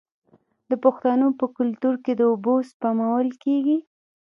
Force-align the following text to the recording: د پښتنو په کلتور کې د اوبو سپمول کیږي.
د 0.69 0.71
پښتنو 0.83 1.27
په 1.39 1.45
کلتور 1.57 1.95
کې 2.03 2.13
د 2.15 2.21
اوبو 2.31 2.55
سپمول 2.69 3.27
کیږي. 3.43 3.77